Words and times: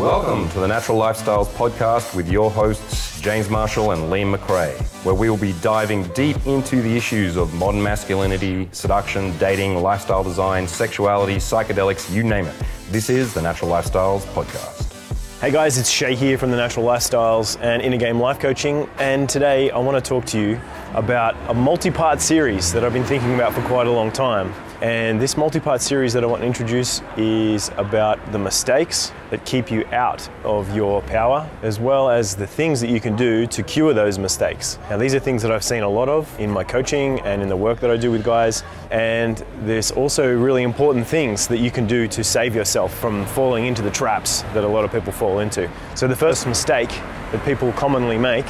Welcome 0.00 0.48
to 0.52 0.60
the 0.60 0.66
Natural 0.66 0.96
Lifestyles 0.96 1.46
Podcast 1.48 2.16
with 2.16 2.26
your 2.26 2.50
hosts, 2.50 3.20
James 3.20 3.50
Marshall 3.50 3.90
and 3.90 4.10
Liam 4.10 4.34
McRae, 4.34 4.74
where 5.04 5.14
we 5.14 5.28
will 5.28 5.36
be 5.36 5.52
diving 5.60 6.04
deep 6.14 6.38
into 6.46 6.80
the 6.80 6.96
issues 6.96 7.36
of 7.36 7.52
modern 7.52 7.82
masculinity, 7.82 8.66
seduction, 8.72 9.36
dating, 9.36 9.82
lifestyle 9.82 10.24
design, 10.24 10.66
sexuality, 10.66 11.36
psychedelics, 11.36 12.10
you 12.10 12.22
name 12.22 12.46
it. 12.46 12.54
This 12.88 13.10
is 13.10 13.34
the 13.34 13.42
Natural 13.42 13.70
Lifestyles 13.70 14.22
Podcast. 14.32 14.90
Hey 15.38 15.50
guys, 15.50 15.76
it's 15.76 15.90
Shay 15.90 16.14
here 16.14 16.38
from 16.38 16.50
the 16.50 16.56
Natural 16.56 16.86
Lifestyles 16.86 17.60
and 17.60 17.82
Inner 17.82 17.98
Game 17.98 18.18
Life 18.18 18.38
Coaching, 18.38 18.88
and 18.98 19.28
today 19.28 19.70
I 19.70 19.78
want 19.80 20.02
to 20.02 20.08
talk 20.08 20.24
to 20.28 20.40
you 20.40 20.58
about 20.94 21.36
a 21.50 21.54
multi 21.54 21.90
part 21.90 22.22
series 22.22 22.72
that 22.72 22.84
I've 22.84 22.94
been 22.94 23.04
thinking 23.04 23.34
about 23.34 23.52
for 23.52 23.60
quite 23.64 23.86
a 23.86 23.92
long 23.92 24.10
time. 24.10 24.54
And 24.82 25.20
this 25.20 25.36
multi 25.36 25.60
part 25.60 25.82
series 25.82 26.14
that 26.14 26.24
I 26.24 26.26
want 26.26 26.40
to 26.40 26.46
introduce 26.46 27.02
is 27.18 27.70
about 27.76 28.18
the 28.32 28.38
mistakes 28.38 29.12
that 29.28 29.44
keep 29.44 29.70
you 29.70 29.84
out 29.92 30.26
of 30.42 30.74
your 30.74 31.02
power, 31.02 31.46
as 31.62 31.78
well 31.78 32.08
as 32.08 32.34
the 32.34 32.46
things 32.46 32.80
that 32.80 32.88
you 32.88 32.98
can 32.98 33.14
do 33.14 33.46
to 33.48 33.62
cure 33.62 33.92
those 33.92 34.18
mistakes. 34.18 34.78
Now, 34.88 34.96
these 34.96 35.14
are 35.14 35.18
things 35.18 35.42
that 35.42 35.52
I've 35.52 35.64
seen 35.64 35.82
a 35.82 35.88
lot 35.88 36.08
of 36.08 36.34
in 36.40 36.50
my 36.50 36.64
coaching 36.64 37.20
and 37.20 37.42
in 37.42 37.50
the 37.50 37.56
work 37.56 37.80
that 37.80 37.90
I 37.90 37.98
do 37.98 38.10
with 38.10 38.24
guys. 38.24 38.62
And 38.90 39.44
there's 39.64 39.90
also 39.90 40.34
really 40.34 40.62
important 40.62 41.06
things 41.06 41.46
that 41.48 41.58
you 41.58 41.70
can 41.70 41.86
do 41.86 42.08
to 42.08 42.24
save 42.24 42.54
yourself 42.54 42.94
from 42.98 43.26
falling 43.26 43.66
into 43.66 43.82
the 43.82 43.90
traps 43.90 44.42
that 44.54 44.64
a 44.64 44.68
lot 44.68 44.86
of 44.86 44.92
people 44.92 45.12
fall 45.12 45.40
into. 45.40 45.70
So, 45.94 46.08
the 46.08 46.16
first 46.16 46.46
mistake 46.46 46.88
that 46.88 47.44
people 47.44 47.70
commonly 47.72 48.16
make 48.16 48.46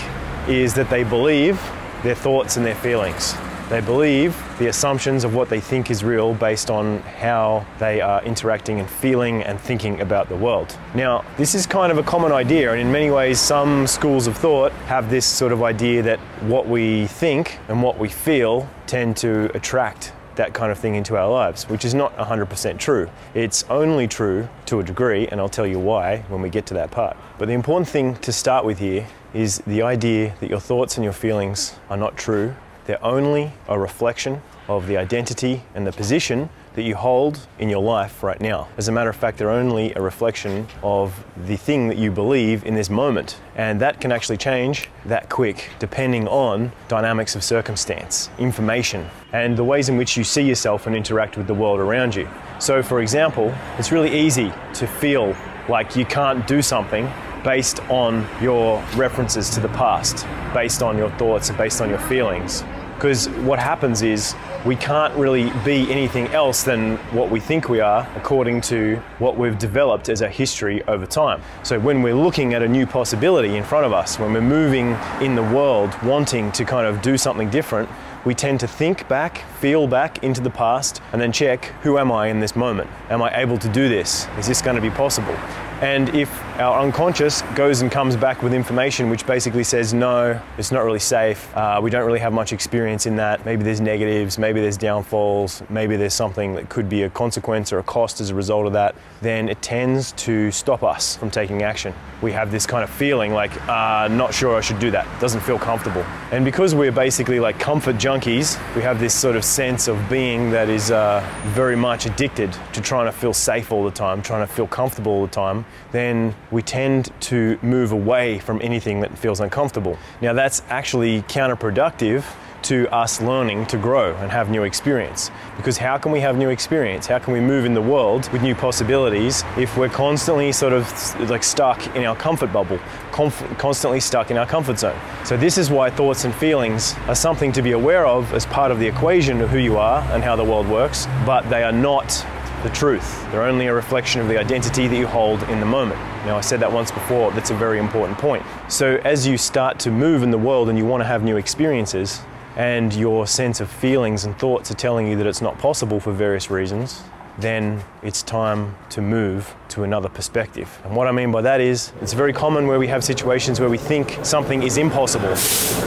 is 0.46 0.74
that 0.74 0.90
they 0.90 1.02
believe 1.02 1.60
their 2.04 2.14
thoughts 2.14 2.56
and 2.56 2.64
their 2.64 2.76
feelings. 2.76 3.34
They 3.70 3.80
believe 3.80 4.36
the 4.58 4.66
assumptions 4.66 5.22
of 5.22 5.36
what 5.36 5.48
they 5.48 5.60
think 5.60 5.92
is 5.92 6.02
real 6.02 6.34
based 6.34 6.72
on 6.72 6.98
how 7.02 7.64
they 7.78 8.00
are 8.00 8.20
interacting 8.24 8.80
and 8.80 8.90
feeling 8.90 9.44
and 9.44 9.60
thinking 9.60 10.00
about 10.00 10.28
the 10.28 10.34
world. 10.34 10.76
Now, 10.92 11.24
this 11.36 11.54
is 11.54 11.68
kind 11.68 11.92
of 11.92 11.98
a 11.98 12.02
common 12.02 12.32
idea, 12.32 12.72
and 12.72 12.80
in 12.80 12.90
many 12.90 13.12
ways, 13.12 13.38
some 13.38 13.86
schools 13.86 14.26
of 14.26 14.36
thought 14.36 14.72
have 14.88 15.08
this 15.08 15.24
sort 15.24 15.52
of 15.52 15.62
idea 15.62 16.02
that 16.02 16.18
what 16.48 16.66
we 16.66 17.06
think 17.06 17.60
and 17.68 17.80
what 17.80 17.96
we 17.96 18.08
feel 18.08 18.68
tend 18.88 19.16
to 19.18 19.56
attract 19.56 20.14
that 20.34 20.52
kind 20.52 20.72
of 20.72 20.78
thing 20.80 20.96
into 20.96 21.16
our 21.16 21.30
lives, 21.30 21.68
which 21.68 21.84
is 21.84 21.94
not 21.94 22.16
100% 22.16 22.76
true. 22.76 23.08
It's 23.34 23.62
only 23.70 24.08
true 24.08 24.48
to 24.66 24.80
a 24.80 24.82
degree, 24.82 25.28
and 25.28 25.40
I'll 25.40 25.48
tell 25.48 25.66
you 25.66 25.78
why 25.78 26.24
when 26.26 26.42
we 26.42 26.50
get 26.50 26.66
to 26.66 26.74
that 26.74 26.90
part. 26.90 27.16
But 27.38 27.46
the 27.46 27.54
important 27.54 27.88
thing 27.88 28.16
to 28.16 28.32
start 28.32 28.64
with 28.64 28.80
here 28.80 29.06
is 29.32 29.58
the 29.58 29.82
idea 29.82 30.34
that 30.40 30.50
your 30.50 30.58
thoughts 30.58 30.96
and 30.96 31.04
your 31.04 31.12
feelings 31.12 31.76
are 31.88 31.96
not 31.96 32.16
true 32.16 32.56
they're 32.90 33.04
only 33.04 33.52
a 33.68 33.78
reflection 33.78 34.42
of 34.68 34.88
the 34.88 34.96
identity 34.96 35.62
and 35.76 35.86
the 35.86 35.92
position 35.92 36.50
that 36.74 36.82
you 36.82 36.96
hold 36.96 37.46
in 37.60 37.68
your 37.68 37.80
life 37.80 38.24
right 38.24 38.40
now. 38.40 38.66
As 38.78 38.88
a 38.88 38.92
matter 38.92 39.08
of 39.08 39.14
fact, 39.14 39.38
they're 39.38 39.48
only 39.48 39.94
a 39.94 40.02
reflection 40.02 40.66
of 40.82 41.24
the 41.46 41.56
thing 41.56 41.86
that 41.86 41.98
you 41.98 42.10
believe 42.10 42.64
in 42.64 42.74
this 42.74 42.90
moment. 42.90 43.38
And 43.54 43.80
that 43.80 44.00
can 44.00 44.10
actually 44.10 44.38
change 44.38 44.88
that 45.04 45.28
quick 45.28 45.70
depending 45.78 46.26
on 46.26 46.72
dynamics 46.88 47.36
of 47.36 47.44
circumstance, 47.44 48.28
information, 48.40 49.08
and 49.32 49.56
the 49.56 49.62
ways 49.62 49.88
in 49.88 49.96
which 49.96 50.16
you 50.16 50.24
see 50.24 50.42
yourself 50.42 50.88
and 50.88 50.96
interact 50.96 51.36
with 51.36 51.46
the 51.46 51.54
world 51.54 51.78
around 51.78 52.16
you. 52.16 52.28
So, 52.58 52.82
for 52.82 53.02
example, 53.02 53.54
it's 53.78 53.92
really 53.92 54.12
easy 54.12 54.52
to 54.74 54.88
feel 54.88 55.36
like 55.68 55.94
you 55.94 56.04
can't 56.06 56.44
do 56.48 56.60
something 56.60 57.08
based 57.44 57.78
on 57.88 58.26
your 58.42 58.82
references 58.96 59.48
to 59.50 59.60
the 59.60 59.68
past, 59.68 60.26
based 60.52 60.82
on 60.82 60.98
your 60.98 61.10
thoughts 61.12 61.50
and 61.50 61.56
based 61.56 61.80
on 61.80 61.88
your 61.88 62.00
feelings. 62.00 62.64
Because 63.00 63.30
what 63.30 63.58
happens 63.58 64.02
is 64.02 64.34
we 64.66 64.76
can't 64.76 65.14
really 65.14 65.50
be 65.64 65.90
anything 65.90 66.28
else 66.34 66.64
than 66.64 66.98
what 67.14 67.30
we 67.30 67.40
think 67.40 67.70
we 67.70 67.80
are 67.80 68.06
according 68.14 68.60
to 68.60 68.96
what 69.18 69.38
we've 69.38 69.58
developed 69.58 70.10
as 70.10 70.20
a 70.20 70.28
history 70.28 70.82
over 70.82 71.06
time. 71.06 71.40
So 71.62 71.80
when 71.80 72.02
we're 72.02 72.14
looking 72.14 72.52
at 72.52 72.62
a 72.62 72.68
new 72.68 72.84
possibility 72.84 73.56
in 73.56 73.64
front 73.64 73.86
of 73.86 73.94
us, 73.94 74.18
when 74.18 74.34
we're 74.34 74.42
moving 74.42 74.98
in 75.22 75.34
the 75.34 75.42
world 75.42 75.96
wanting 76.02 76.52
to 76.52 76.66
kind 76.66 76.86
of 76.86 77.00
do 77.00 77.16
something 77.16 77.48
different, 77.48 77.88
we 78.26 78.34
tend 78.34 78.60
to 78.60 78.68
think 78.68 79.08
back, 79.08 79.38
feel 79.60 79.86
back 79.86 80.22
into 80.22 80.42
the 80.42 80.50
past, 80.50 81.00
and 81.14 81.22
then 81.22 81.32
check 81.32 81.64
who 81.80 81.96
am 81.96 82.12
I 82.12 82.26
in 82.26 82.38
this 82.38 82.54
moment? 82.54 82.90
Am 83.08 83.22
I 83.22 83.34
able 83.34 83.56
to 83.56 83.68
do 83.70 83.88
this? 83.88 84.28
Is 84.38 84.46
this 84.46 84.60
going 84.60 84.76
to 84.76 84.82
be 84.82 84.90
possible? 84.90 85.34
And 85.80 86.10
if 86.10 86.30
our 86.58 86.78
unconscious 86.78 87.40
goes 87.54 87.80
and 87.80 87.90
comes 87.90 88.14
back 88.14 88.42
with 88.42 88.52
information 88.52 89.08
which 89.08 89.26
basically 89.26 89.64
says, 89.64 89.94
no, 89.94 90.38
it's 90.58 90.70
not 90.70 90.84
really 90.84 90.98
safe, 90.98 91.56
uh, 91.56 91.80
we 91.82 91.88
don't 91.88 92.04
really 92.04 92.18
have 92.18 92.34
much 92.34 92.52
experience 92.52 93.06
in 93.06 93.16
that, 93.16 93.46
maybe 93.46 93.62
there's 93.62 93.80
negatives, 93.80 94.38
maybe 94.38 94.60
there's 94.60 94.76
downfalls, 94.76 95.62
maybe 95.70 95.96
there's 95.96 96.12
something 96.12 96.54
that 96.54 96.68
could 96.68 96.90
be 96.90 97.04
a 97.04 97.10
consequence 97.10 97.72
or 97.72 97.78
a 97.78 97.82
cost 97.82 98.20
as 98.20 98.28
a 98.28 98.34
result 98.34 98.66
of 98.66 98.74
that, 98.74 98.94
then 99.22 99.48
it 99.48 99.62
tends 99.62 100.12
to 100.12 100.50
stop 100.50 100.82
us 100.82 101.16
from 101.16 101.30
taking 101.30 101.62
action. 101.62 101.94
We 102.20 102.32
have 102.32 102.50
this 102.50 102.66
kind 102.66 102.84
of 102.84 102.90
feeling 102.90 103.32
like, 103.32 103.50
uh, 103.66 104.08
not 104.08 104.34
sure 104.34 104.58
I 104.58 104.60
should 104.60 104.80
do 104.80 104.90
that, 104.90 105.06
doesn't 105.18 105.40
feel 105.40 105.58
comfortable. 105.58 106.04
And 106.32 106.44
because 106.44 106.76
we're 106.76 106.92
basically 106.92 107.40
like 107.40 107.58
comfort 107.58 107.96
junkies, 107.96 108.56
we 108.76 108.82
have 108.82 109.00
this 109.00 109.12
sort 109.12 109.34
of 109.34 109.44
sense 109.44 109.88
of 109.88 109.98
being 110.08 110.50
that 110.52 110.68
is 110.68 110.92
uh, 110.92 111.28
very 111.46 111.74
much 111.74 112.06
addicted 112.06 112.56
to 112.72 112.80
trying 112.80 113.06
to 113.06 113.12
feel 113.12 113.34
safe 113.34 113.72
all 113.72 113.84
the 113.84 113.90
time, 113.90 114.22
trying 114.22 114.46
to 114.46 114.52
feel 114.52 114.68
comfortable 114.68 115.12
all 115.12 115.26
the 115.26 115.32
time 115.32 115.64
then 115.92 116.34
we 116.50 116.62
tend 116.62 117.10
to 117.20 117.58
move 117.62 117.92
away 117.92 118.38
from 118.38 118.60
anything 118.62 119.00
that 119.00 119.16
feels 119.18 119.40
uncomfortable. 119.40 119.98
Now, 120.20 120.32
that's 120.32 120.62
actually 120.68 121.22
counterproductive 121.22 122.24
to 122.70 122.86
us 122.94 123.20
learning 123.20 123.66
to 123.66 123.76
grow 123.76 124.14
and 124.18 124.30
have 124.30 124.48
new 124.48 124.62
experience. 124.62 125.28
Because 125.56 125.76
how 125.76 125.98
can 125.98 126.12
we 126.12 126.20
have 126.20 126.38
new 126.38 126.50
experience? 126.50 127.04
How 127.04 127.18
can 127.18 127.32
we 127.32 127.40
move 127.40 127.64
in 127.64 127.74
the 127.74 127.82
world 127.82 128.30
with 128.32 128.42
new 128.42 128.54
possibilities 128.54 129.42
if 129.58 129.76
we're 129.76 129.88
constantly 129.88 130.52
sort 130.52 130.72
of 130.72 130.84
like 131.28 131.42
stuck 131.42 131.84
in 131.96 132.04
our 132.04 132.14
comfort 132.14 132.52
bubble, 132.52 132.78
conf- 133.10 133.58
constantly 133.58 133.98
stuck 133.98 134.30
in 134.30 134.36
our 134.36 134.46
comfort 134.46 134.78
zone? 134.78 134.96
So, 135.24 135.36
this 135.36 135.58
is 135.58 135.68
why 135.68 135.90
thoughts 135.90 136.24
and 136.24 136.32
feelings 136.32 136.94
are 137.08 137.16
something 137.16 137.50
to 137.54 137.60
be 137.60 137.72
aware 137.72 138.06
of 138.06 138.32
as 138.32 138.46
part 138.46 138.70
of 138.70 138.78
the 138.78 138.86
equation 138.86 139.40
of 139.40 139.50
who 139.50 139.58
you 139.58 139.76
are 139.76 140.00
and 140.12 140.22
how 140.22 140.36
the 140.36 140.44
world 140.44 140.68
works, 140.68 141.08
but 141.26 141.42
they 141.50 141.64
are 141.64 141.72
not 141.72 142.24
the 142.62 142.70
truth. 142.70 143.20
They're 143.32 143.42
only 143.42 143.66
a 143.66 143.74
reflection 143.74 144.20
of 144.20 144.28
the 144.28 144.38
identity 144.38 144.86
that 144.86 144.96
you 144.96 145.08
hold 145.08 145.42
in 145.44 145.58
the 145.58 145.66
moment. 145.66 145.98
Now, 146.24 146.36
I 146.36 146.40
said 146.40 146.60
that 146.60 146.70
once 146.70 146.92
before, 146.92 147.32
that's 147.32 147.50
a 147.50 147.54
very 147.54 147.80
important 147.80 148.16
point. 148.18 148.44
So, 148.68 149.00
as 149.02 149.26
you 149.26 149.38
start 149.38 149.80
to 149.80 149.90
move 149.90 150.22
in 150.22 150.30
the 150.30 150.38
world 150.38 150.68
and 150.68 150.78
you 150.78 150.84
want 150.84 151.00
to 151.00 151.06
have 151.06 151.24
new 151.24 151.36
experiences, 151.36 152.20
and 152.56 152.92
your 152.94 153.26
sense 153.26 153.60
of 153.60 153.70
feelings 153.70 154.24
and 154.24 154.38
thoughts 154.38 154.70
are 154.70 154.74
telling 154.74 155.06
you 155.06 155.16
that 155.16 155.26
it's 155.26 155.40
not 155.40 155.58
possible 155.58 156.00
for 156.00 156.12
various 156.12 156.50
reasons, 156.50 157.02
then 157.38 157.82
it's 158.02 158.22
time 158.22 158.76
to 158.90 159.00
move 159.00 159.54
to 159.68 159.84
another 159.84 160.08
perspective. 160.08 160.80
And 160.84 160.94
what 160.94 161.06
I 161.06 161.12
mean 161.12 161.32
by 161.32 161.42
that 161.42 161.60
is, 161.60 161.92
it's 162.00 162.12
very 162.12 162.32
common 162.32 162.66
where 162.66 162.78
we 162.78 162.88
have 162.88 163.04
situations 163.04 163.60
where 163.60 163.70
we 163.70 163.78
think 163.78 164.18
something 164.22 164.62
is 164.62 164.76
impossible 164.76 165.34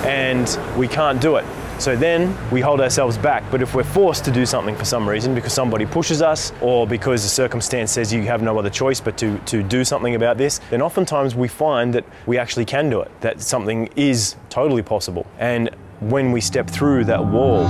and 0.06 0.58
we 0.78 0.88
can't 0.88 1.22
do 1.22 1.36
it. 1.36 1.46
So 1.80 1.96
then 1.96 2.38
we 2.52 2.62
hold 2.62 2.80
ourselves 2.80 3.18
back. 3.18 3.44
But 3.52 3.62
if 3.62 3.76
we're 3.76 3.84
forced 3.84 4.24
to 4.26 4.32
do 4.32 4.46
something 4.46 4.76
for 4.76 4.86
some 4.86 5.10
reason, 5.10 5.36
because 5.36 5.54
somebody 5.54 5.86
pushes 5.86 6.22
us 6.22 6.54
or 6.62 6.88
because 6.88 7.24
the 7.24 7.30
circumstance 7.30 7.92
says 7.92 8.14
you 8.14 8.22
have 8.24 8.42
no 8.42 8.58
other 8.58 8.70
choice 8.70 9.02
but 9.02 9.18
to, 9.18 9.38
to 9.40 9.64
do 9.64 9.84
something 9.84 10.16
about 10.16 10.38
this, 10.38 10.60
then 10.70 10.82
oftentimes 10.82 11.36
we 11.36 11.48
find 11.48 11.94
that 11.94 12.06
we 12.26 12.38
actually 12.38 12.66
can 12.66 12.90
do 12.90 13.02
it, 13.02 13.12
that 13.22 13.42
something 13.42 13.90
is 13.96 14.36
totally 14.50 14.84
possible. 14.84 15.26
And 15.40 15.72
when 16.10 16.32
we 16.32 16.42
step 16.42 16.70
through 16.70 17.06
that 17.06 17.26
wall 17.26 17.66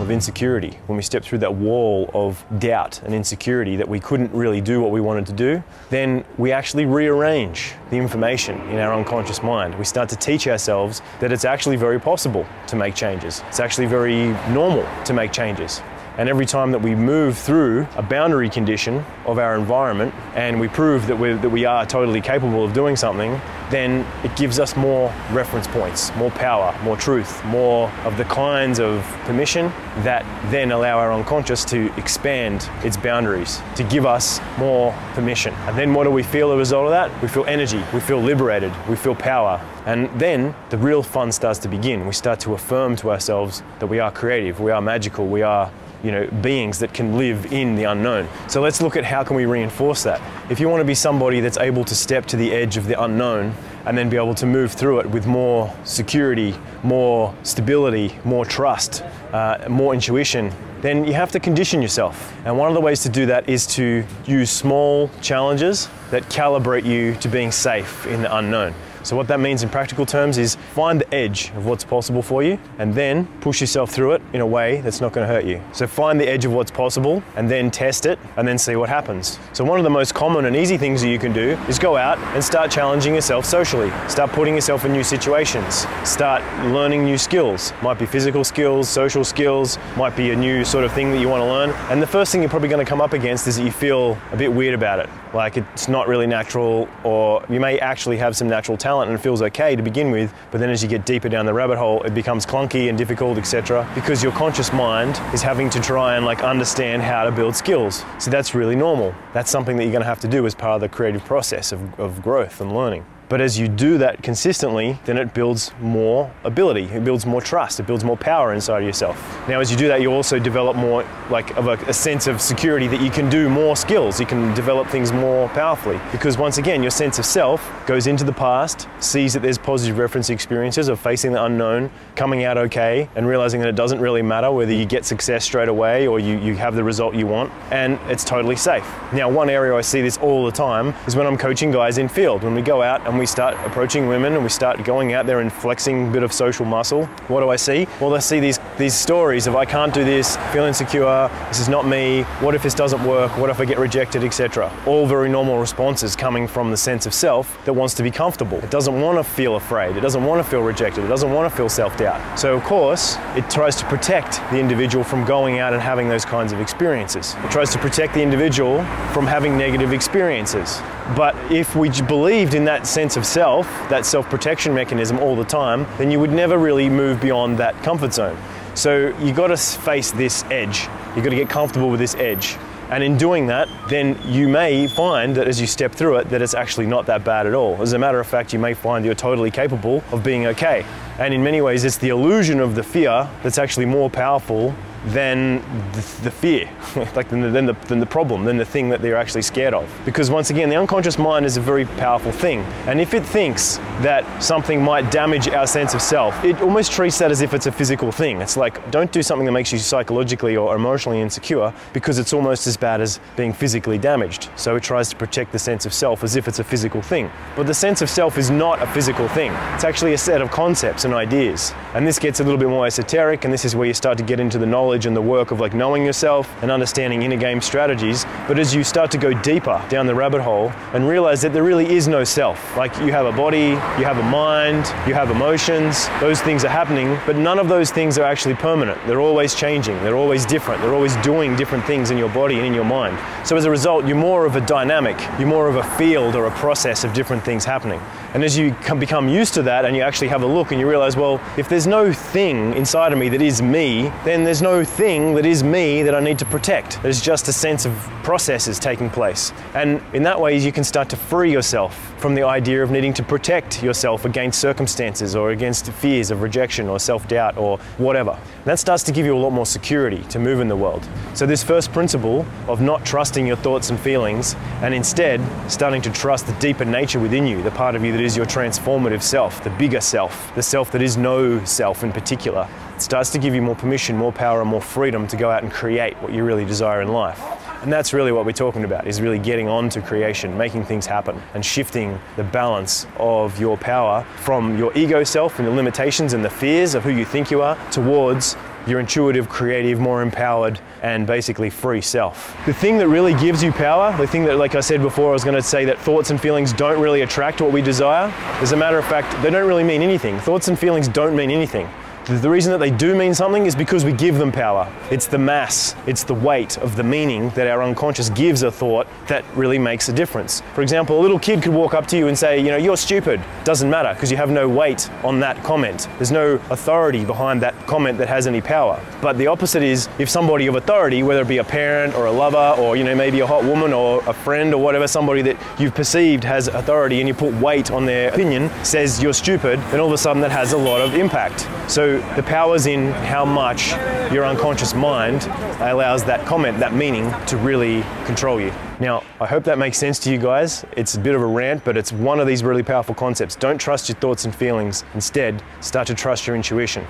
of 0.00 0.10
insecurity, 0.10 0.78
when 0.86 0.96
we 0.96 1.02
step 1.02 1.22
through 1.22 1.38
that 1.38 1.54
wall 1.54 2.10
of 2.14 2.44
doubt 2.58 3.02
and 3.04 3.14
insecurity 3.14 3.76
that 3.76 3.88
we 3.88 4.00
couldn't 4.00 4.32
really 4.32 4.60
do 4.60 4.80
what 4.80 4.90
we 4.90 5.00
wanted 5.00 5.26
to 5.26 5.32
do, 5.32 5.62
then 5.90 6.24
we 6.38 6.52
actually 6.52 6.84
rearrange 6.86 7.72
the 7.90 7.96
information 7.96 8.58
in 8.68 8.78
our 8.78 8.94
unconscious 8.94 9.42
mind. 9.42 9.78
We 9.78 9.84
start 9.84 10.08
to 10.10 10.16
teach 10.16 10.46
ourselves 10.46 11.02
that 11.20 11.32
it's 11.32 11.44
actually 11.44 11.76
very 11.76 12.00
possible 12.00 12.46
to 12.66 12.76
make 12.76 12.94
changes. 12.94 13.42
It's 13.48 13.60
actually 13.60 13.86
very 13.86 14.28
normal 14.52 14.86
to 15.04 15.12
make 15.12 15.32
changes. 15.32 15.82
And 16.18 16.28
every 16.28 16.46
time 16.46 16.70
that 16.72 16.82
we 16.82 16.94
move 16.94 17.38
through 17.38 17.86
a 17.96 18.02
boundary 18.02 18.50
condition 18.50 19.04
of 19.24 19.38
our 19.38 19.56
environment 19.56 20.14
and 20.34 20.60
we 20.60 20.68
prove 20.68 21.06
that, 21.06 21.18
we 21.18 21.32
that 21.32 21.48
we 21.48 21.64
are 21.64 21.86
totally 21.86 22.20
capable 22.20 22.64
of 22.64 22.74
doing 22.74 22.96
something, 22.96 23.40
then 23.70 24.06
it 24.24 24.36
gives 24.36 24.58
us 24.58 24.76
more 24.76 25.12
reference 25.30 25.66
points, 25.68 26.14
more 26.16 26.30
power, 26.32 26.76
more 26.82 26.96
truth, 26.96 27.44
more 27.44 27.88
of 28.04 28.16
the 28.16 28.24
kinds 28.24 28.80
of 28.80 29.02
permission 29.24 29.66
that 30.02 30.24
then 30.50 30.72
allow 30.72 30.98
our 30.98 31.12
unconscious 31.12 31.64
to 31.66 31.92
expand 31.96 32.68
its 32.84 32.96
boundaries, 32.96 33.62
to 33.76 33.84
give 33.84 34.04
us 34.04 34.40
more 34.58 34.92
permission. 35.14 35.54
And 35.66 35.78
then 35.78 35.94
what 35.94 36.04
do 36.04 36.10
we 36.10 36.22
feel 36.22 36.50
as 36.50 36.54
a 36.54 36.58
result 36.58 36.84
of 36.86 36.90
that? 36.90 37.22
We 37.22 37.28
feel 37.28 37.44
energy, 37.46 37.82
we 37.94 38.00
feel 38.00 38.20
liberated, 38.20 38.72
we 38.88 38.96
feel 38.96 39.14
power. 39.14 39.64
And 39.86 40.10
then 40.20 40.54
the 40.68 40.78
real 40.78 41.02
fun 41.02 41.32
starts 41.32 41.58
to 41.60 41.68
begin. 41.68 42.06
We 42.06 42.12
start 42.12 42.40
to 42.40 42.54
affirm 42.54 42.96
to 42.96 43.10
ourselves 43.10 43.62
that 43.78 43.86
we 43.86 43.98
are 44.00 44.10
creative, 44.10 44.60
we 44.60 44.70
are 44.70 44.82
magical, 44.82 45.26
we 45.26 45.42
are 45.42 45.70
you 46.02 46.10
know, 46.10 46.26
beings 46.42 46.78
that 46.78 46.94
can 46.94 47.16
live 47.16 47.52
in 47.52 47.74
the 47.74 47.84
unknown. 47.84 48.28
So 48.48 48.60
let's 48.60 48.80
look 48.80 48.96
at 48.96 49.04
how 49.04 49.22
can 49.22 49.36
we 49.36 49.46
reinforce 49.46 50.02
that. 50.04 50.20
If 50.50 50.60
you 50.60 50.68
want 50.68 50.80
to 50.80 50.86
be 50.86 50.94
somebody 50.94 51.40
that's 51.40 51.58
able 51.58 51.84
to 51.84 51.94
step 51.94 52.26
to 52.26 52.36
the 52.36 52.52
edge 52.52 52.76
of 52.76 52.86
the 52.86 53.00
unknown 53.02 53.54
and 53.86 53.96
then 53.96 54.08
be 54.08 54.16
able 54.16 54.34
to 54.34 54.46
move 54.46 54.72
through 54.72 55.00
it 55.00 55.06
with 55.06 55.26
more 55.26 55.74
security, 55.84 56.54
more 56.82 57.34
stability, 57.42 58.18
more 58.24 58.44
trust, 58.44 59.02
uh, 59.32 59.66
more 59.68 59.94
intuition, 59.94 60.52
then 60.80 61.04
you 61.04 61.12
have 61.12 61.30
to 61.32 61.40
condition 61.40 61.82
yourself. 61.82 62.34
And 62.44 62.56
one 62.56 62.68
of 62.68 62.74
the 62.74 62.80
ways 62.80 63.02
to 63.02 63.08
do 63.08 63.26
that 63.26 63.48
is 63.48 63.66
to 63.68 64.04
use 64.26 64.50
small 64.50 65.10
challenges 65.20 65.88
that 66.10 66.22
calibrate 66.24 66.84
you 66.84 67.14
to 67.16 67.28
being 67.28 67.52
safe 67.52 68.06
in 68.06 68.22
the 68.22 68.34
unknown. 68.36 68.74
So, 69.02 69.16
what 69.16 69.28
that 69.28 69.40
means 69.40 69.62
in 69.62 69.68
practical 69.68 70.06
terms 70.06 70.38
is 70.38 70.56
find 70.74 71.00
the 71.00 71.14
edge 71.14 71.50
of 71.56 71.66
what's 71.66 71.84
possible 71.84 72.22
for 72.22 72.42
you 72.42 72.58
and 72.78 72.94
then 72.94 73.26
push 73.40 73.60
yourself 73.60 73.90
through 73.90 74.12
it 74.12 74.22
in 74.32 74.40
a 74.40 74.46
way 74.46 74.80
that's 74.80 75.00
not 75.00 75.12
going 75.12 75.26
to 75.26 75.32
hurt 75.32 75.44
you. 75.44 75.60
So, 75.72 75.86
find 75.86 76.20
the 76.20 76.28
edge 76.28 76.44
of 76.44 76.52
what's 76.52 76.70
possible 76.70 77.22
and 77.36 77.50
then 77.50 77.70
test 77.70 78.06
it 78.06 78.18
and 78.36 78.46
then 78.46 78.58
see 78.58 78.76
what 78.76 78.88
happens. 78.88 79.38
So, 79.52 79.64
one 79.64 79.78
of 79.78 79.84
the 79.84 79.90
most 79.90 80.14
common 80.14 80.44
and 80.44 80.54
easy 80.54 80.76
things 80.76 81.00
that 81.02 81.08
you 81.08 81.18
can 81.18 81.32
do 81.32 81.58
is 81.68 81.78
go 81.78 81.96
out 81.96 82.18
and 82.34 82.42
start 82.42 82.70
challenging 82.70 83.14
yourself 83.14 83.44
socially. 83.44 83.90
Start 84.08 84.30
putting 84.32 84.54
yourself 84.54 84.84
in 84.84 84.92
new 84.92 85.04
situations. 85.04 85.86
Start 86.04 86.42
learning 86.66 87.04
new 87.04 87.18
skills. 87.18 87.72
Might 87.82 87.98
be 87.98 88.06
physical 88.06 88.44
skills, 88.44 88.88
social 88.88 89.24
skills, 89.24 89.78
might 89.96 90.16
be 90.16 90.30
a 90.30 90.36
new 90.36 90.64
sort 90.64 90.84
of 90.84 90.92
thing 90.92 91.10
that 91.10 91.18
you 91.18 91.28
want 91.28 91.40
to 91.40 91.46
learn. 91.46 91.70
And 91.90 92.02
the 92.02 92.06
first 92.06 92.32
thing 92.32 92.42
you're 92.42 92.50
probably 92.50 92.68
going 92.68 92.84
to 92.84 92.88
come 92.88 93.00
up 93.00 93.12
against 93.12 93.46
is 93.46 93.56
that 93.56 93.64
you 93.64 93.72
feel 93.72 94.18
a 94.32 94.36
bit 94.36 94.52
weird 94.52 94.74
about 94.74 94.98
it. 94.98 95.08
Like 95.32 95.56
it's 95.56 95.88
not 95.88 96.08
really 96.08 96.26
natural, 96.26 96.88
or 97.04 97.44
you 97.48 97.60
may 97.60 97.78
actually 97.78 98.16
have 98.18 98.36
some 98.36 98.48
natural 98.48 98.76
talent 98.76 99.10
and 99.10 99.18
it 99.18 99.22
feels 99.22 99.42
okay 99.42 99.76
to 99.76 99.82
begin 99.82 100.10
with, 100.10 100.34
but 100.50 100.58
then 100.58 100.70
as 100.70 100.82
you 100.82 100.88
get 100.88 101.06
deeper 101.06 101.28
down 101.28 101.46
the 101.46 101.54
rabbit 101.54 101.78
hole, 101.78 102.02
it 102.02 102.14
becomes 102.14 102.44
clunky 102.44 102.88
and 102.88 102.98
difficult, 102.98 103.38
etc. 103.38 103.88
Because 103.94 104.22
your 104.22 104.32
conscious 104.32 104.72
mind 104.72 105.20
is 105.32 105.42
having 105.42 105.70
to 105.70 105.80
try 105.80 106.16
and 106.16 106.24
like 106.24 106.42
understand 106.42 107.02
how 107.02 107.24
to 107.24 107.30
build 107.30 107.54
skills. 107.54 108.04
So 108.18 108.30
that's 108.30 108.54
really 108.54 108.76
normal. 108.76 109.14
That's 109.32 109.50
something 109.50 109.76
that 109.76 109.84
you're 109.84 109.92
going 109.92 110.02
to 110.02 110.08
have 110.08 110.20
to 110.20 110.28
do 110.28 110.46
as 110.46 110.54
part 110.54 110.74
of 110.76 110.80
the 110.80 110.88
creative 110.88 111.24
process 111.24 111.72
of, 111.72 112.00
of 112.00 112.22
growth 112.22 112.60
and 112.60 112.74
learning. 112.74 113.04
But 113.30 113.40
as 113.40 113.56
you 113.56 113.68
do 113.68 113.96
that 113.98 114.24
consistently, 114.24 114.98
then 115.04 115.16
it 115.16 115.32
builds 115.32 115.70
more 115.80 116.28
ability, 116.42 116.86
it 116.86 117.04
builds 117.04 117.24
more 117.24 117.40
trust, 117.40 117.78
it 117.78 117.86
builds 117.86 118.02
more 118.02 118.16
power 118.16 118.52
inside 118.52 118.78
of 118.78 118.86
yourself. 118.86 119.16
Now, 119.48 119.60
as 119.60 119.70
you 119.70 119.76
do 119.76 119.86
that, 119.86 120.00
you 120.00 120.12
also 120.12 120.40
develop 120.40 120.76
more 120.76 121.08
like 121.30 121.56
of 121.56 121.68
a, 121.68 121.74
a, 121.86 121.92
sense 121.92 122.26
of 122.26 122.40
security 122.40 122.88
that 122.88 123.00
you 123.00 123.08
can 123.08 123.30
do 123.30 123.48
more 123.48 123.76
skills, 123.76 124.18
you 124.18 124.26
can 124.26 124.52
develop 124.54 124.88
things 124.88 125.12
more 125.12 125.48
powerfully. 125.50 126.00
Because 126.10 126.38
once 126.38 126.58
again, 126.58 126.82
your 126.82 126.90
sense 126.90 127.20
of 127.20 127.24
self 127.24 127.70
goes 127.86 128.08
into 128.08 128.24
the 128.24 128.32
past, 128.32 128.88
sees 128.98 129.32
that 129.34 129.42
there's 129.42 129.58
positive 129.58 129.98
reference 129.98 130.28
experiences 130.28 130.88
of 130.88 130.98
facing 130.98 131.30
the 131.30 131.44
unknown, 131.44 131.88
coming 132.16 132.42
out 132.42 132.58
okay, 132.58 133.08
and 133.14 133.28
realizing 133.28 133.60
that 133.60 133.68
it 133.68 133.76
doesn't 133.76 134.00
really 134.00 134.22
matter 134.22 134.50
whether 134.50 134.72
you 134.72 134.86
get 134.86 135.04
success 135.04 135.44
straight 135.44 135.68
away 135.68 136.08
or 136.08 136.18
you, 136.18 136.36
you 136.38 136.56
have 136.56 136.74
the 136.74 136.82
result 136.82 137.14
you 137.14 137.28
want, 137.28 137.52
and 137.70 137.96
it's 138.10 138.24
totally 138.24 138.56
safe. 138.56 138.84
Now, 139.12 139.30
one 139.30 139.48
area 139.48 139.76
I 139.76 139.82
see 139.82 140.00
this 140.00 140.18
all 140.18 140.44
the 140.44 140.50
time 140.50 140.94
is 141.06 141.14
when 141.14 141.28
I'm 141.28 141.38
coaching 141.38 141.70
guys 141.70 141.98
in 141.98 142.08
field. 142.08 142.42
When 142.42 142.56
we 142.56 142.62
go 142.62 142.82
out 142.82 143.06
and 143.06 143.19
we 143.20 143.26
start 143.26 143.54
approaching 143.66 144.08
women 144.08 144.32
and 144.32 144.42
we 144.42 144.48
start 144.48 144.82
going 144.82 145.12
out 145.12 145.26
there 145.26 145.40
and 145.40 145.52
flexing 145.52 146.08
a 146.08 146.10
bit 146.10 146.22
of 146.22 146.32
social 146.32 146.64
muscle, 146.64 147.04
what 147.28 147.40
do 147.40 147.50
I 147.50 147.56
see? 147.56 147.86
Well, 148.00 148.14
I 148.14 148.18
see 148.18 148.40
these, 148.40 148.58
these 148.78 148.94
stories 148.94 149.46
of 149.46 149.54
I 149.54 149.66
can't 149.66 149.92
do 149.92 150.04
this, 150.04 150.38
feel 150.54 150.64
insecure, 150.64 151.30
this 151.48 151.60
is 151.60 151.68
not 151.68 151.86
me, 151.86 152.22
what 152.40 152.54
if 152.54 152.62
this 152.62 152.72
doesn't 152.72 153.04
work, 153.04 153.36
what 153.36 153.50
if 153.50 153.60
I 153.60 153.66
get 153.66 153.78
rejected, 153.78 154.24
etc. 154.24 154.72
All 154.86 155.06
very 155.06 155.28
normal 155.28 155.58
responses 155.58 156.16
coming 156.16 156.48
from 156.48 156.70
the 156.70 156.78
sense 156.78 157.04
of 157.04 157.12
self 157.12 157.62
that 157.66 157.74
wants 157.74 157.92
to 157.94 158.02
be 158.02 158.10
comfortable. 158.10 158.56
It 158.60 158.70
doesn't 158.70 158.98
want 158.98 159.18
to 159.18 159.24
feel 159.24 159.56
afraid, 159.56 159.98
it 159.98 160.00
doesn't 160.00 160.24
want 160.24 160.42
to 160.42 160.50
feel 160.50 160.62
rejected, 160.62 161.04
it 161.04 161.08
doesn't 161.08 161.30
want 161.30 161.50
to 161.50 161.54
feel 161.54 161.68
self 161.68 161.98
doubt. 161.98 162.38
So, 162.38 162.56
of 162.56 162.64
course, 162.64 163.18
it 163.36 163.50
tries 163.50 163.76
to 163.76 163.84
protect 163.84 164.40
the 164.50 164.58
individual 164.58 165.04
from 165.04 165.26
going 165.26 165.58
out 165.58 165.74
and 165.74 165.82
having 165.82 166.08
those 166.08 166.24
kinds 166.24 166.52
of 166.52 166.60
experiences. 166.60 167.36
It 167.44 167.50
tries 167.50 167.70
to 167.72 167.78
protect 167.78 168.14
the 168.14 168.22
individual 168.22 168.78
from 169.12 169.26
having 169.26 169.58
negative 169.58 169.92
experiences. 169.92 170.80
But 171.16 171.34
if 171.50 171.74
we 171.74 171.90
believed 172.02 172.54
in 172.54 172.64
that 172.66 172.86
sense 172.86 173.16
of 173.16 173.26
self, 173.26 173.66
that 173.88 174.06
self 174.06 174.28
protection 174.30 174.72
mechanism 174.72 175.18
all 175.18 175.34
the 175.34 175.44
time, 175.44 175.86
then 175.98 176.10
you 176.10 176.20
would 176.20 176.30
never 176.30 176.56
really 176.56 176.88
move 176.88 177.20
beyond 177.20 177.58
that 177.58 177.74
comfort 177.82 178.12
zone. 178.12 178.36
So 178.74 179.16
you 179.18 179.32
got 179.32 179.48
to 179.48 179.56
face 179.56 180.12
this 180.12 180.44
edge. 180.44 180.88
You 181.16 181.22
got 181.22 181.30
to 181.30 181.36
get 181.36 181.48
comfortable 181.48 181.90
with 181.90 181.98
this 181.98 182.14
edge. 182.14 182.56
And 182.90 183.04
in 183.04 183.16
doing 183.16 183.46
that, 183.46 183.68
then 183.88 184.18
you 184.26 184.48
may 184.48 184.88
find 184.88 185.34
that 185.36 185.46
as 185.46 185.60
you 185.60 185.66
step 185.66 185.92
through 185.92 186.18
it, 186.18 186.28
that 186.30 186.42
it's 186.42 186.54
actually 186.54 186.86
not 186.86 187.06
that 187.06 187.24
bad 187.24 187.46
at 187.46 187.54
all. 187.54 187.80
As 187.80 187.92
a 187.92 187.98
matter 187.98 188.18
of 188.18 188.26
fact, 188.26 188.52
you 188.52 188.58
may 188.58 188.74
find 188.74 189.04
you're 189.04 189.14
totally 189.14 189.50
capable 189.50 190.02
of 190.10 190.24
being 190.24 190.46
okay. 190.46 190.84
And 191.18 191.32
in 191.32 191.42
many 191.42 191.60
ways, 191.60 191.84
it's 191.84 191.98
the 191.98 192.08
illusion 192.08 192.58
of 192.58 192.74
the 192.74 192.82
fear 192.82 193.28
that's 193.42 193.58
actually 193.58 193.86
more 193.86 194.10
powerful 194.10 194.74
than 195.06 195.58
the, 195.92 196.20
the 196.22 196.30
fear, 196.30 196.70
like 197.14 197.28
than 197.28 197.40
the, 197.40 197.50
than, 197.50 197.66
the, 197.66 197.72
than 197.88 198.00
the 198.00 198.06
problem, 198.06 198.44
than 198.44 198.56
the 198.56 198.64
thing 198.64 198.88
that 198.90 199.00
they're 199.00 199.16
actually 199.16 199.42
scared 199.42 199.74
of. 199.74 199.90
Because 200.04 200.30
once 200.30 200.50
again, 200.50 200.68
the 200.68 200.76
unconscious 200.76 201.18
mind 201.18 201.46
is 201.46 201.56
a 201.56 201.60
very 201.60 201.86
powerful 201.86 202.32
thing. 202.32 202.60
And 202.86 203.00
if 203.00 203.14
it 203.14 203.24
thinks 203.24 203.78
that 204.02 204.42
something 204.42 204.82
might 204.82 205.10
damage 205.10 205.48
our 205.48 205.66
sense 205.66 205.94
of 205.94 206.02
self, 206.02 206.44
it 206.44 206.60
almost 206.60 206.92
treats 206.92 207.18
that 207.18 207.30
as 207.30 207.40
if 207.40 207.54
it's 207.54 207.66
a 207.66 207.72
physical 207.72 208.12
thing. 208.12 208.40
It's 208.40 208.56
like, 208.56 208.90
don't 208.90 209.10
do 209.10 209.22
something 209.22 209.46
that 209.46 209.52
makes 209.52 209.72
you 209.72 209.78
psychologically 209.78 210.56
or 210.56 210.74
emotionally 210.74 211.20
insecure 211.20 211.72
because 211.92 212.18
it's 212.18 212.32
almost 212.32 212.66
as 212.66 212.76
bad 212.76 213.00
as 213.00 213.20
being 213.36 213.52
physically 213.52 213.98
damaged. 213.98 214.50
So 214.56 214.76
it 214.76 214.82
tries 214.82 215.08
to 215.10 215.16
protect 215.16 215.52
the 215.52 215.58
sense 215.58 215.86
of 215.86 215.94
self 215.94 216.22
as 216.22 216.36
if 216.36 216.46
it's 216.46 216.58
a 216.58 216.64
physical 216.64 217.00
thing. 217.00 217.30
But 217.56 217.66
the 217.66 217.74
sense 217.74 218.02
of 218.02 218.10
self 218.10 218.36
is 218.36 218.50
not 218.50 218.82
a 218.82 218.86
physical 218.88 219.28
thing. 219.28 219.52
It's 219.74 219.84
actually 219.84 220.12
a 220.12 220.18
set 220.18 220.42
of 220.42 220.50
concepts 220.50 221.04
and 221.04 221.14
ideas. 221.14 221.72
And 221.94 222.06
this 222.06 222.18
gets 222.18 222.40
a 222.40 222.44
little 222.44 222.58
bit 222.58 222.68
more 222.68 222.86
esoteric, 222.86 223.44
and 223.44 223.52
this 223.52 223.64
is 223.64 223.74
where 223.74 223.86
you 223.86 223.94
start 223.94 224.18
to 224.18 224.24
get 224.24 224.40
into 224.40 224.58
the 224.58 224.66
knowledge 224.66 224.89
knowledge 224.90 225.06
and 225.06 225.16
the 225.16 225.22
work 225.22 225.52
of 225.52 225.60
like 225.60 225.72
knowing 225.72 226.04
yourself 226.04 226.52
and 226.62 226.70
understanding 226.72 227.22
inner 227.22 227.36
game 227.36 227.60
strategies. 227.60 228.24
But 228.48 228.58
as 228.58 228.74
you 228.74 228.82
start 228.82 229.08
to 229.12 229.18
go 229.18 229.32
deeper 229.32 229.80
down 229.88 230.08
the 230.08 230.14
rabbit 230.16 230.40
hole 230.40 230.72
and 230.94 231.06
realize 231.06 231.40
that 231.42 231.52
there 231.52 231.62
really 231.62 231.94
is 231.94 232.08
no 232.08 232.24
self, 232.24 232.76
like 232.76 232.92
you 232.98 233.12
have 233.12 233.24
a 233.24 233.30
body, 233.30 233.68
you 233.98 234.04
have 234.04 234.18
a 234.18 234.22
mind, 234.24 234.86
you 235.06 235.14
have 235.14 235.30
emotions, 235.30 236.08
those 236.18 236.40
things 236.40 236.64
are 236.64 236.68
happening, 236.68 237.16
but 237.24 237.36
none 237.36 237.60
of 237.60 237.68
those 237.68 237.92
things 237.92 238.18
are 238.18 238.24
actually 238.24 238.56
permanent. 238.56 238.98
They're 239.06 239.20
always 239.20 239.54
changing, 239.54 239.96
they're 240.02 240.16
always 240.16 240.44
different, 240.44 240.82
they're 240.82 240.94
always 240.94 241.14
doing 241.18 241.54
different 241.54 241.84
things 241.84 242.10
in 242.10 242.18
your 242.18 242.30
body 242.30 242.56
and 242.56 242.66
in 242.66 242.74
your 242.74 242.84
mind. 242.84 243.16
So 243.46 243.56
as 243.56 243.64
a 243.64 243.70
result, 243.70 244.08
you're 244.08 244.16
more 244.16 244.44
of 244.44 244.56
a 244.56 244.60
dynamic, 244.60 245.16
you're 245.38 245.46
more 245.46 245.68
of 245.68 245.76
a 245.76 245.84
field 245.96 246.34
or 246.34 246.46
a 246.46 246.50
process 246.50 247.04
of 247.04 247.12
different 247.12 247.44
things 247.44 247.64
happening. 247.64 248.00
And 248.32 248.44
as 248.44 248.56
you 248.56 248.74
become 248.98 249.28
used 249.28 249.54
to 249.54 249.62
that 249.62 249.84
and 249.84 249.96
you 249.96 250.02
actually 250.02 250.28
have 250.28 250.42
a 250.42 250.46
look 250.46 250.70
and 250.70 250.80
you 250.80 250.88
realize, 250.88 251.16
well, 251.16 251.40
if 251.56 251.68
there's 251.68 251.86
no 251.86 252.12
thing 252.12 252.74
inside 252.74 253.12
of 253.12 253.18
me 253.18 253.28
that 253.28 253.42
is 253.42 253.60
me, 253.60 254.02
then 254.24 254.44
there's 254.44 254.62
no 254.62 254.84
thing 254.84 255.34
that 255.34 255.44
is 255.44 255.64
me 255.64 256.02
that 256.04 256.14
I 256.14 256.20
need 256.20 256.38
to 256.38 256.44
protect. 256.44 257.02
There's 257.02 257.20
just 257.20 257.48
a 257.48 257.52
sense 257.52 257.86
of 257.86 257.92
processes 258.22 258.78
taking 258.78 259.10
place. 259.10 259.52
And 259.74 260.00
in 260.14 260.22
that 260.22 260.40
way, 260.40 260.56
you 260.56 260.70
can 260.70 260.84
start 260.84 261.08
to 261.08 261.16
free 261.16 261.50
yourself 261.50 262.14
from 262.20 262.34
the 262.34 262.42
idea 262.42 262.82
of 262.82 262.90
needing 262.90 263.14
to 263.14 263.22
protect 263.22 263.82
yourself 263.82 264.24
against 264.24 264.60
circumstances 264.60 265.34
or 265.34 265.50
against 265.50 265.90
fears 265.90 266.30
of 266.30 266.42
rejection 266.42 266.88
or 266.88 267.00
self 267.00 267.26
doubt 267.26 267.56
or 267.56 267.78
whatever. 267.98 268.32
And 268.32 268.64
that 268.64 268.78
starts 268.78 269.02
to 269.04 269.12
give 269.12 269.26
you 269.26 269.34
a 269.34 269.40
lot 269.40 269.50
more 269.50 269.66
security 269.66 270.22
to 270.24 270.38
move 270.38 270.60
in 270.60 270.68
the 270.68 270.76
world. 270.76 271.08
So, 271.34 271.46
this 271.46 271.62
first 271.62 271.92
principle 271.92 272.46
of 272.68 272.80
not 272.80 273.04
trusting 273.04 273.46
your 273.46 273.56
thoughts 273.56 273.90
and 273.90 273.98
feelings 273.98 274.54
and 274.82 274.94
instead 274.94 275.40
starting 275.70 276.02
to 276.02 276.10
trust 276.10 276.46
the 276.46 276.52
deeper 276.54 276.84
nature 276.84 277.18
within 277.18 277.46
you, 277.46 277.62
the 277.62 277.70
part 277.70 277.94
of 277.94 278.04
you 278.04 278.12
is 278.20 278.36
your 278.36 278.46
transformative 278.46 279.22
self, 279.22 279.62
the 279.64 279.70
bigger 279.70 280.00
self, 280.00 280.54
the 280.54 280.62
self 280.62 280.90
that 280.92 281.02
is 281.02 281.16
no 281.16 281.62
self 281.64 282.02
in 282.04 282.12
particular, 282.12 282.68
it 282.94 283.02
starts 283.02 283.30
to 283.30 283.38
give 283.38 283.54
you 283.54 283.62
more 283.62 283.74
permission, 283.74 284.16
more 284.16 284.32
power, 284.32 284.60
and 284.60 284.70
more 284.70 284.82
freedom 284.82 285.26
to 285.28 285.36
go 285.36 285.50
out 285.50 285.62
and 285.62 285.72
create 285.72 286.16
what 286.22 286.32
you 286.32 286.44
really 286.44 286.64
desire 286.64 287.02
in 287.02 287.08
life. 287.08 287.40
And 287.82 287.90
that's 287.90 288.12
really 288.12 288.30
what 288.30 288.44
we're 288.44 288.52
talking 288.52 288.84
about 288.84 289.06
is 289.06 289.22
really 289.22 289.38
getting 289.38 289.66
on 289.66 289.88
to 289.90 290.02
creation, 290.02 290.56
making 290.58 290.84
things 290.84 291.06
happen 291.06 291.40
and 291.54 291.64
shifting 291.64 292.20
the 292.36 292.44
balance 292.44 293.06
of 293.16 293.58
your 293.58 293.78
power 293.78 294.22
from 294.36 294.76
your 294.76 294.96
ego 294.96 295.24
self 295.24 295.58
and 295.58 295.66
the 295.66 295.72
limitations 295.72 296.34
and 296.34 296.44
the 296.44 296.50
fears 296.50 296.94
of 296.94 297.02
who 297.02 297.10
you 297.10 297.24
think 297.24 297.50
you 297.50 297.62
are 297.62 297.78
towards 297.90 298.54
your 298.86 299.00
intuitive, 299.00 299.48
creative, 299.48 300.00
more 300.00 300.22
empowered, 300.22 300.80
and 301.02 301.26
basically 301.26 301.70
free 301.70 302.00
self. 302.00 302.56
The 302.66 302.72
thing 302.72 302.98
that 302.98 303.08
really 303.08 303.34
gives 303.34 303.62
you 303.62 303.72
power, 303.72 304.16
the 304.16 304.26
thing 304.26 304.44
that, 304.44 304.56
like 304.56 304.74
I 304.74 304.80
said 304.80 305.02
before, 305.02 305.30
I 305.30 305.32
was 305.32 305.44
going 305.44 305.56
to 305.56 305.62
say 305.62 305.84
that 305.84 305.98
thoughts 305.98 306.30
and 306.30 306.40
feelings 306.40 306.72
don't 306.72 307.00
really 307.00 307.22
attract 307.22 307.60
what 307.60 307.72
we 307.72 307.82
desire. 307.82 308.32
As 308.60 308.72
a 308.72 308.76
matter 308.76 308.98
of 308.98 309.04
fact, 309.06 309.30
they 309.42 309.50
don't 309.50 309.66
really 309.66 309.84
mean 309.84 310.02
anything. 310.02 310.38
Thoughts 310.40 310.68
and 310.68 310.78
feelings 310.78 311.08
don't 311.08 311.36
mean 311.36 311.50
anything. 311.50 311.88
The 312.26 312.50
reason 312.50 312.70
that 312.70 312.78
they 312.78 312.90
do 312.90 313.16
mean 313.16 313.34
something 313.34 313.66
is 313.66 313.74
because 313.74 314.04
we 314.04 314.12
give 314.12 314.36
them 314.36 314.52
power. 314.52 314.92
It's 315.10 315.26
the 315.26 315.38
mass, 315.38 315.96
it's 316.06 316.22
the 316.22 316.34
weight 316.34 316.76
of 316.78 316.94
the 316.94 317.02
meaning 317.02 317.48
that 317.50 317.66
our 317.66 317.82
unconscious 317.82 318.28
gives 318.28 318.62
a 318.62 318.70
thought 318.70 319.08
that 319.26 319.44
really 319.56 319.78
makes 319.78 320.08
a 320.08 320.12
difference. 320.12 320.62
For 320.74 320.82
example, 320.82 321.18
a 321.18 321.22
little 321.22 321.38
kid 321.38 321.62
could 321.62 321.72
walk 321.72 321.94
up 321.94 322.06
to 322.08 322.18
you 322.18 322.28
and 322.28 322.38
say, 322.38 322.60
you 322.60 322.68
know, 322.68 322.76
you're 322.76 322.96
stupid. 322.96 323.42
Doesn't 323.64 323.88
matter 323.88 324.12
because 324.14 324.30
you 324.30 324.36
have 324.36 324.50
no 324.50 324.68
weight 324.68 325.10
on 325.24 325.40
that 325.40 325.64
comment. 325.64 326.08
There's 326.18 326.30
no 326.30 326.60
authority 326.70 327.24
behind 327.24 327.62
that 327.62 327.74
comment 327.86 328.18
that 328.18 328.28
has 328.28 328.46
any 328.46 328.60
power. 328.60 329.02
But 329.20 329.36
the 329.38 329.48
opposite 329.48 329.82
is 329.82 330.08
if 330.18 330.28
somebody 330.28 330.66
of 330.66 330.76
authority, 330.76 331.22
whether 331.22 331.40
it 331.40 331.48
be 331.48 331.58
a 331.58 331.64
parent 331.64 332.14
or 332.14 332.26
a 332.26 332.32
lover 332.32 332.80
or, 332.80 332.96
you 332.96 333.02
know, 333.02 333.14
maybe 333.14 333.40
a 333.40 333.46
hot 333.46 333.64
woman 333.64 333.92
or 333.92 334.22
a 334.28 334.32
friend 334.32 334.72
or 334.72 334.80
whatever, 334.80 335.08
somebody 335.08 335.42
that 335.42 335.56
you've 335.80 335.94
perceived 335.94 336.44
has 336.44 336.68
authority 336.68 337.18
and 337.20 337.26
you 337.26 337.34
put 337.34 337.52
weight 337.54 337.90
on 337.90 338.04
their 338.04 338.30
opinion, 338.30 338.70
says 338.84 339.20
you're 339.22 339.32
stupid, 339.32 339.80
then 339.90 339.98
all 339.98 340.06
of 340.06 340.12
a 340.12 340.18
sudden 340.18 340.40
that 340.42 340.52
has 340.52 340.74
a 340.74 340.78
lot 340.78 341.00
of 341.00 341.14
impact. 341.14 341.66
So 341.90 342.19
the 342.36 342.42
power's 342.42 342.86
in 342.86 343.12
how 343.12 343.44
much 343.44 343.90
your 344.32 344.44
unconscious 344.44 344.94
mind 344.94 345.44
allows 345.80 346.24
that 346.24 346.46
comment, 346.46 346.78
that 346.78 346.94
meaning, 346.94 347.32
to 347.46 347.56
really 347.56 348.02
control 348.24 348.60
you. 348.60 348.72
Now, 349.00 349.22
I 349.40 349.46
hope 349.46 349.64
that 349.64 349.78
makes 349.78 349.98
sense 349.98 350.18
to 350.20 350.30
you 350.30 350.38
guys. 350.38 350.84
It's 350.96 351.14
a 351.14 351.20
bit 351.20 351.34
of 351.34 351.42
a 351.42 351.46
rant, 351.46 351.84
but 351.84 351.96
it's 351.96 352.12
one 352.12 352.38
of 352.40 352.46
these 352.46 352.62
really 352.62 352.82
powerful 352.82 353.14
concepts. 353.14 353.56
Don't 353.56 353.78
trust 353.78 354.08
your 354.08 354.16
thoughts 354.16 354.44
and 354.44 354.54
feelings. 354.54 355.04
Instead, 355.14 355.62
start 355.80 356.06
to 356.08 356.14
trust 356.14 356.46
your 356.46 356.56
intuition. 356.56 357.06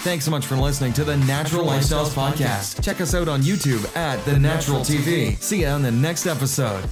Thanks 0.00 0.24
so 0.24 0.30
much 0.30 0.46
for 0.46 0.56
listening 0.56 0.94
to 0.94 1.04
the 1.04 1.18
Natural 1.18 1.66
Lifestyles 1.66 2.08
Podcast. 2.08 2.82
Check 2.82 3.02
us 3.02 3.14
out 3.14 3.28
on 3.28 3.42
YouTube 3.42 3.94
at 3.94 4.24
The 4.24 4.38
Natural 4.38 4.80
TV. 4.80 5.36
See 5.42 5.60
you 5.60 5.66
on 5.66 5.82
the 5.82 5.92
next 5.92 6.26
episode. 6.26 6.88